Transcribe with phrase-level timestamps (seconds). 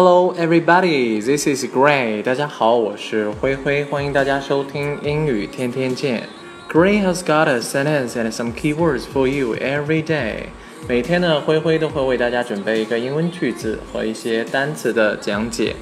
[0.00, 1.20] Hello, everybody.
[1.20, 2.22] This is Gray.
[2.22, 6.22] 大家好，我是灰灰，欢迎大家收听英语天天见。
[6.70, 10.50] Gray has got a sentence and some keywords for you every day.
[10.88, 15.74] 每天呢，灰灰都会为大家准备一个英文句子和一些单词的讲解。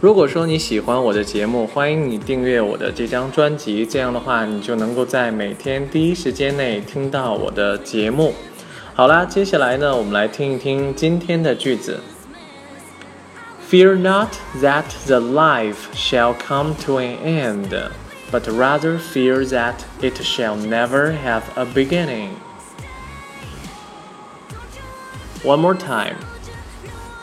[0.00, 8.32] 如果说你喜欢我的节目，欢迎你订阅我的这张专辑，这样的话，你就能够在每天第一时间内听到我的节目。
[8.94, 12.00] 好啦，接下来呢，我们来听一听今天的句子。
[13.74, 17.70] Fear not that the life shall come to an end,
[18.30, 22.36] but rather fear that it shall never have a beginning.
[25.42, 26.16] One more time.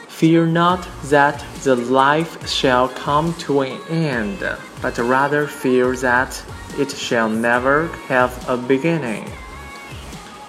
[0.09, 4.39] Fear not that the life shall come to an end,
[4.81, 6.43] but rather fear that
[6.77, 9.25] it shall never have a beginning.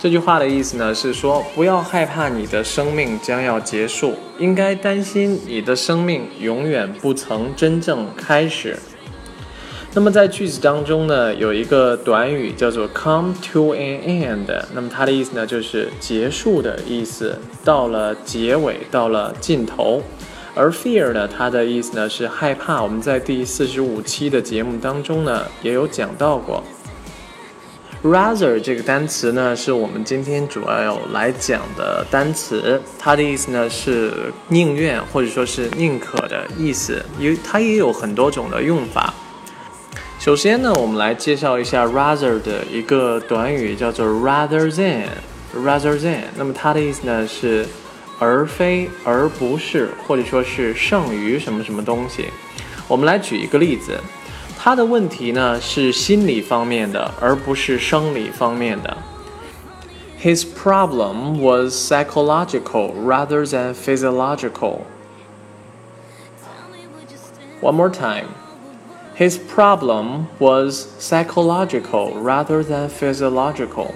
[0.03, 8.77] 这句话的意思呢是说，不要害怕你的生命将要结束，应该担心你的生命永远不曾真正开始。
[9.95, 20.03] 那么在句子当中呢，有一个短语叫做 come to an end，那么它的意思呢就是结束的意思，到了结尾，到了尽头。
[20.57, 22.83] 而 fear 呢，它的意思呢是害怕。
[22.83, 26.61] 我们在第四十五期的节目当中呢也有讲到过。
[28.03, 32.83] Rather 这个单词呢，是我们今天主要来讲的单词。
[32.99, 39.15] 它的意思呢是宁愿或者说是宁可的意思，因为它也有很多种的用法。
[40.19, 45.05] 首先呢，我们来介绍一下 rather 的一个短语，叫做 rather than。
[45.55, 47.65] rather than，那么它的意思呢是
[48.19, 52.25] 而非而不是，或者说是胜于什么什么东西。
[52.89, 53.93] 我们来举一个例子。
[54.62, 58.98] 他的问题呢是心理方面的，而不是生理方面的。
[60.20, 64.82] His problem was psychological rather than physiological.
[67.62, 68.26] One more time.
[69.16, 73.92] His problem was psychological rather than physiological.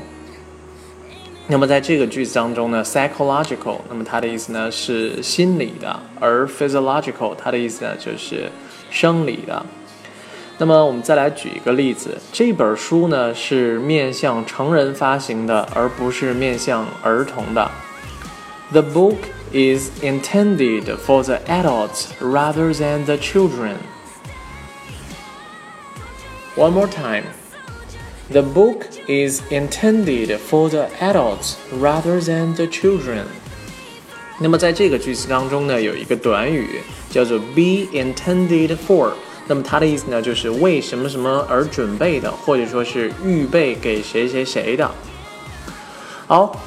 [1.48, 8.50] 那么在这个句子当中呢，psychological，那么它的意思呢是心理的，而 physiological，它的意思呢就是
[8.90, 9.66] 生理的。
[10.58, 17.72] 那么我们再来举一个例子，这本书呢是面向成人发行的，而不是面向儿童的。
[18.72, 19.18] The book
[19.52, 23.78] is intended for the adults rather than the children.
[26.56, 27.24] One more time.
[28.30, 33.24] The book is intended for the adults rather than the children.
[34.40, 39.12] 那么在这个句子当中呢，有一个短语叫做 be intended for。
[39.47, 44.91] 那么它的意思呢，就是为什么什么而准备的，或者说是预备给谁谁谁的。
[46.27, 46.61] 好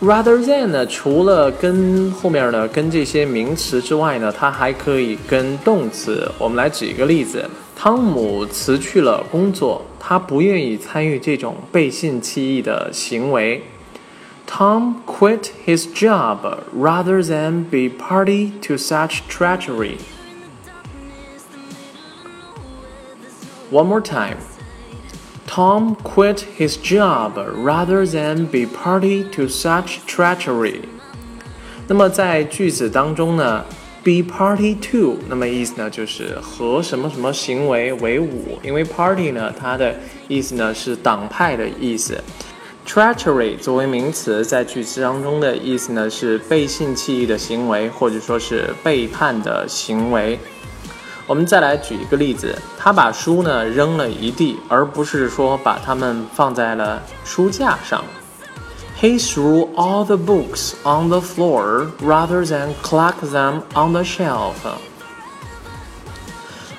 [0.00, 6.30] ，rather than 呢，除了跟后面呢跟这些名词之外呢，它还可以跟动词。
[6.38, 13.62] 我们来举一个例子：汤姆辞去了工作，他不愿意参与这种背信弃义的行为。
[14.48, 16.38] Tom quit his job
[16.76, 19.96] rather than be party to such treachery.
[23.72, 24.36] One more time.
[25.46, 30.82] Tom quit his job rather than be party to such treachery.
[31.88, 33.64] 那么在句子当中呢
[34.04, 38.58] ，be party to，那么意思呢就是和什么什么行为为伍。
[38.62, 39.96] 因为 party 呢，它的
[40.28, 42.22] 意思呢是党派的意思。
[42.86, 50.38] treachery 作为名词，在句子当中的意思呢是背信弃义的行为，或者说是背叛的行为。
[51.26, 58.04] 我们再来举一个例子，他把书呢扔了一地，而不是说把它们放在了书架上。
[59.00, 64.54] He threw all the books on the floor rather than collect them on the shelf.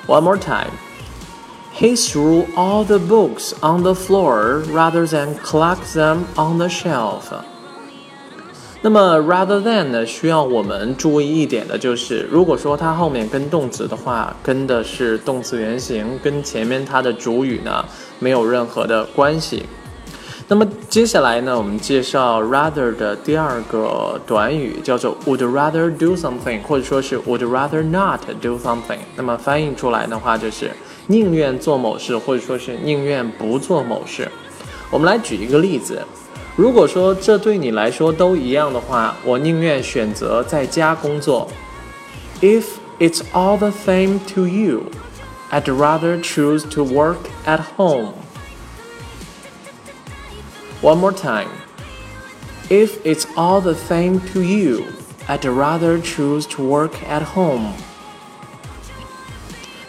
[0.06, 0.70] One more time.
[1.74, 7.32] He threw all the books on the floor rather than collect them on the shelf.
[8.84, 17.82] 那么 rather than 呢，需要我们注意一点的就是，如果说它后面跟动词的话，跟的是动词原形，跟前面它的主语呢
[18.18, 19.64] 没有任何的关系。
[20.48, 28.98] 那么接下来呢，我们介绍 rather 的第二个短语，叫做 would rather do something，或者说是 would rather not do something。
[29.16, 30.70] 那么翻译出来的话，就是
[31.06, 34.30] 宁愿做某事，或者说是宁愿不做某事。
[34.90, 36.02] 我们来举一个例子。
[36.55, 41.47] 如果说这对你来说都一样的话，我宁愿选择在家工作。
[42.41, 42.65] If
[42.99, 44.83] it's all the same to you,
[45.51, 48.13] I'd rather choose to work at home.
[50.81, 51.47] One more time.
[52.69, 54.83] If it's all the same to you,
[55.27, 57.73] I'd rather choose to work at home.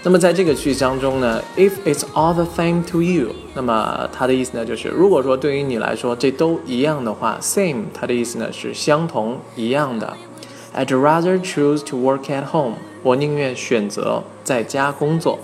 [0.06, 10.16] 那么在这个句子当中呢，if it's all the same to you，那么它的意思呢就是，如果说对于你来说这都一样的话，same 它的意思呢是相同一样的。
[10.75, 15.40] I'd rather choose to work at home，我宁愿选择在家工作。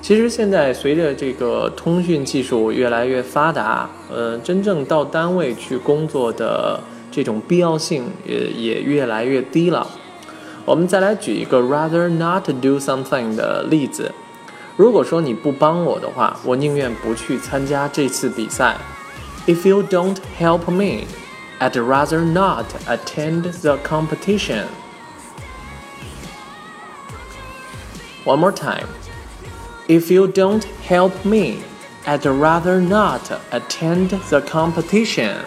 [0.00, 6.78] 其实现在随着这个通讯技术越来越发达，呃，真正到单位去工作的
[7.10, 9.84] 这种必要性也也越来越低了。
[10.65, 14.13] 我们再来举一个 rather not do something 的例子。
[14.75, 18.77] 如果说你不帮我的话，我宁愿不去参加这次比赛。
[19.47, 21.05] If you don't help me,
[21.59, 24.65] I'd rather not attend the competition.
[28.25, 28.87] One more time.
[29.87, 31.59] If you don't help me,
[32.05, 33.21] I'd rather not
[33.51, 35.37] attend the competition.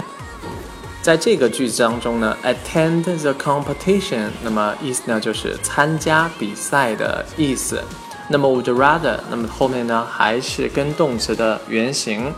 [1.05, 7.79] 在这个句子当中呢，attend the competition，那么意思呢就是参加比赛的意思。
[8.27, 12.33] 那么 would rather，那么后面呢还是跟动词的原形。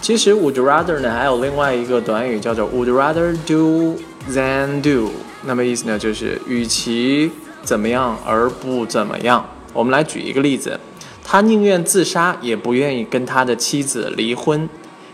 [0.00, 4.00] 其实 would rather 呢还有另外一个短语叫做 would rather do
[4.30, 5.10] than do，
[5.42, 7.30] 那么意思呢就是与其
[7.62, 9.46] 怎么样而不怎么样。
[9.74, 10.80] 我们来举一个例子，
[11.22, 14.66] 他宁愿自杀也不愿意跟他的妻子离婚。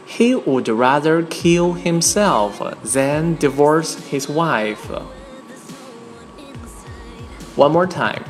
[0.07, 4.89] He would rather kill himself than divorce his wife.
[7.55, 8.23] One more time.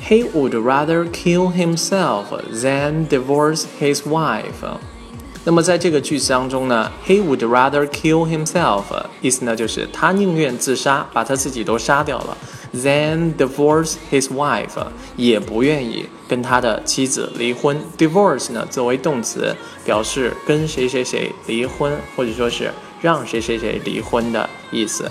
[0.00, 4.78] He would rather kill himself than divorce his wife.
[5.44, 8.84] 那么在这个句子当中呢，He would rather kill himself，
[9.20, 12.36] 意思呢就是他宁愿自杀，把他自己都杀掉了。
[12.73, 17.77] Then divorce his wife，也不愿意跟他的妻子离婚。
[17.97, 19.55] Divorce 呢，作为动词，
[19.85, 22.71] 表示跟谁谁谁离婚，或者说是
[23.01, 25.09] 让谁谁谁离婚的意思。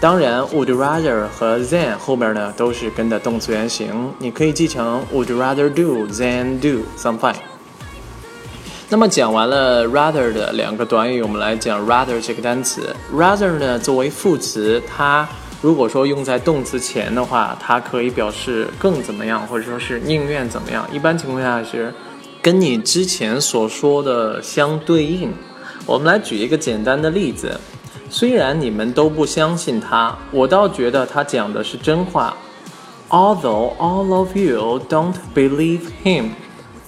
[0.00, 7.34] 当然，would rather 和 than 后面呢都是跟的动词原形，你可以记成 would rather do than do something。
[8.90, 12.94] 那么讲完了 rather 的两个短语，我们来讲 rather 这个单词。
[13.14, 15.26] rather 呢，作为副词，它
[15.64, 20.86] 如果说用在动词前的话，它可以表示更怎么样，或者说是宁愿怎么样。
[20.92, 21.90] 一般情况下是
[22.42, 25.32] 跟你之前所说的相对应。
[25.86, 27.58] 我们来举一个简单的例子。
[28.10, 32.36] 虽然你们都不相信他，我倒觉得他讲的是真话。
[33.08, 36.32] Although all of you don't believe him,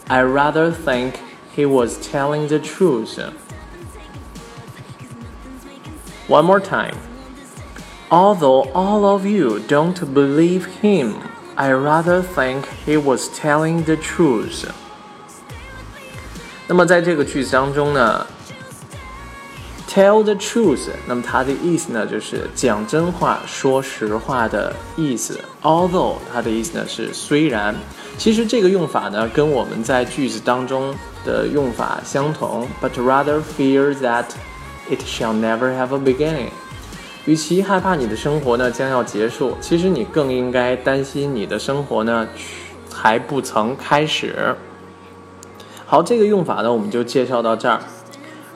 [0.06, 1.12] I rather think
[1.56, 3.18] he was telling the truth.
[6.28, 6.92] One more time.
[8.09, 11.13] Although all of you don't believe him,
[11.55, 14.65] I rather think he was telling the truth.
[16.67, 18.25] 那么在这个句子当中呢，
[19.87, 25.39] tell the truth，那么它的意思呢就是讲真话、说实话的意思。
[25.61, 27.75] Although 它的意思呢是虽然，
[28.17, 30.93] 其实这个用法呢跟我们在句子当中
[31.25, 34.25] 的用法相同，but rather fear that
[34.89, 36.49] it shall never have a beginning。
[37.26, 42.26] 与其害怕你的生活呢将要结束，其实你更应该担心你的生活呢
[42.92, 44.54] 还不曾开始。
[45.84, 47.80] 好，这个用法呢我们就介绍到这儿。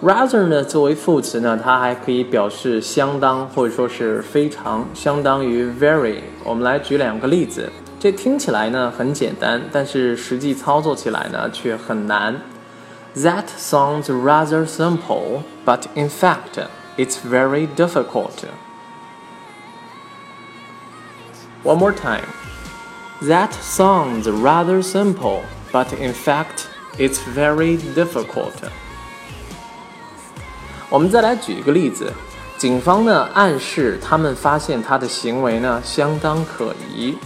[0.02, 6.20] Rather 呢作为副词呢，它还可以表示相当或者说是非常，相当于 very。
[6.44, 12.40] 我们来举两个例子，这听起来呢很简单，但是实际操作起来呢却很难。
[13.16, 16.64] That sounds rather simple, but in fact.
[16.99, 18.45] It's very difficult.
[21.63, 22.25] One more time.
[23.21, 28.53] That sounds rather simple, but in fact, it's very difficult.
[30.89, 32.13] 我们再来举一个例子，
[32.57, 37.17] 警方呢暗示他们发现他的行为呢相当可疑。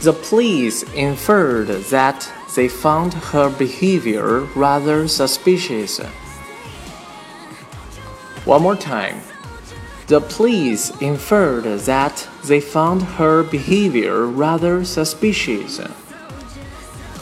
[0.00, 2.22] The police inferred that
[2.54, 6.00] they found her behavior rather suspicious.
[8.44, 9.16] One more time.
[10.06, 12.12] The police inferred that
[12.46, 15.80] they found her behavior rather suspicious.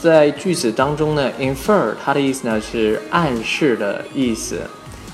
[0.01, 4.61] 在句子当中呢，infer 它的意思呢是暗示的意思，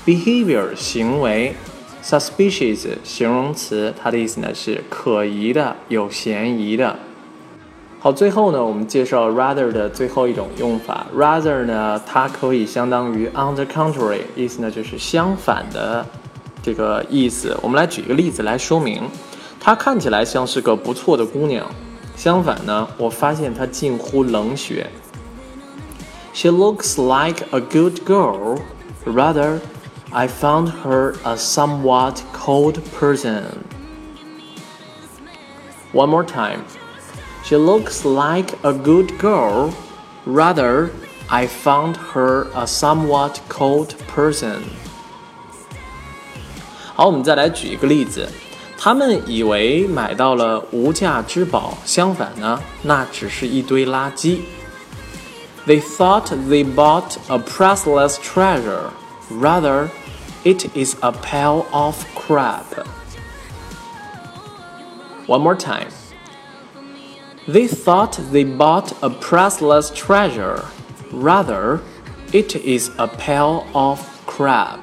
[0.05, 1.55] behavior 行为，
[2.03, 6.99] suspicious 形容词，它的意思呢是可疑的、有嫌疑的。
[7.99, 11.07] 好，最后呢，我们介绍 rather 的最后一种用法。
[11.15, 16.05] rather 呢，它可以相当于 on the contrary，意思呢就是相反的
[16.61, 17.57] 这个意思。
[17.61, 19.03] 我们来举一个例子来说明。
[19.59, 21.65] 她看起来像是个不错的姑娘，
[22.17, 24.89] 相反呢，我发现她近乎冷血。
[26.33, 28.59] She looks like a good girl.
[29.05, 29.59] Rather,
[30.11, 33.43] I found her a somewhat cold person.
[35.93, 36.59] One more time.
[37.47, 39.71] She looks like a good girl.
[40.25, 40.89] Rather,
[41.27, 44.61] I found her a somewhat cold person.
[46.95, 48.29] 好，我们再来举一个例子。
[48.77, 54.41] 他们以为买到了无价之宝，相反呢，那只是一堆垃圾。
[55.65, 58.91] They thought they bought a priceless treasure.
[59.31, 59.87] Rather,
[60.43, 62.65] it is a pile of crap.
[65.25, 65.87] One more time.
[67.47, 70.63] They thought they bought a priceless treasure.
[71.11, 71.79] Rather,
[72.31, 74.79] it is a pile of crap.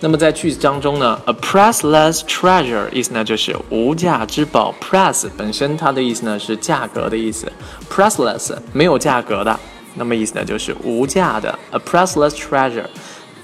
[0.00, 4.74] 那么在句子当中呢，a priceless treasure 意思呢就是无价之宝。
[4.80, 7.50] price 本身它的意思呢是价格的意思，
[7.90, 9.58] priceless 没有价格的，
[9.94, 11.58] 那么意思呢就是无价的。
[11.70, 12.84] a priceless treasure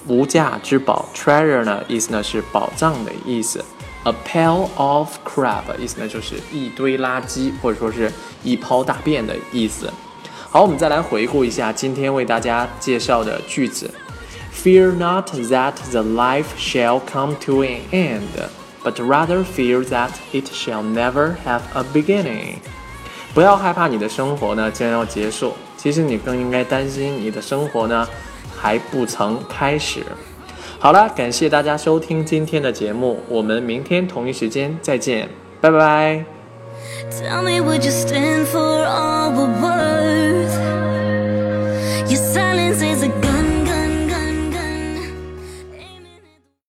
[0.07, 3.65] 无价之宝，treasure 呢意思呢是宝藏的意思。
[4.08, 8.12] A pile of crap 意思呢就是一堆垃圾或者说是
[8.42, 9.92] 一泡大便的意思。
[10.50, 13.90] 好，我们再来回顾一下今天为大家介绍的句子。
[14.54, 18.22] Fear not that the life shall come to an end,
[18.84, 22.56] but rather fear that it shall never have a beginning.
[23.34, 28.08] 不要害怕你的生活呢将要结束，其实你更应该担心你的生活呢
[28.56, 30.04] 还不曾开始。
[30.80, 35.28] 好了，感谢大家收听今天的节目，我们明天同一时间再见，
[35.60, 36.24] 拜拜。
[37.10, 40.87] Tell me would you stand for all the worth